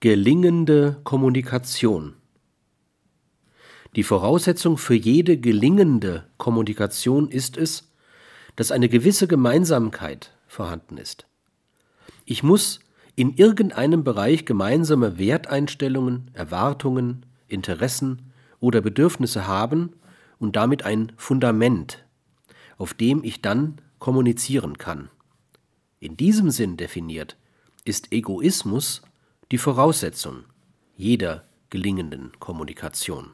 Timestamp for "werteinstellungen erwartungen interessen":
15.18-18.30